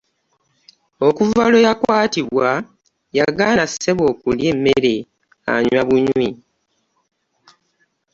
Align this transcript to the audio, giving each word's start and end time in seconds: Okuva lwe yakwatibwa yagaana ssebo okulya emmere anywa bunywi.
Okuva 1.07 1.43
lwe 1.51 1.65
yakwatibwa 1.67 2.47
yagaana 3.17 3.63
ssebo 3.71 4.03
okulya 4.11 4.45
emmere 4.53 4.95
anywa 5.53 5.81
bunywi. 5.87 6.29